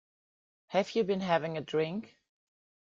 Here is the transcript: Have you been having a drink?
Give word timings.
Have 0.69 0.95
you 0.95 1.03
been 1.03 1.21
having 1.21 1.59
a 1.59 1.61
drink? 1.61 2.17